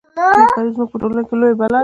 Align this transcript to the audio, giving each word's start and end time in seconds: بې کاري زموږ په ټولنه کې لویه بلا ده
بې 0.37 0.43
کاري 0.55 0.69
زموږ 0.75 0.89
په 0.91 0.97
ټولنه 1.01 1.21
کې 1.27 1.33
لویه 1.39 1.57
بلا 1.59 1.67
ده 1.73 1.79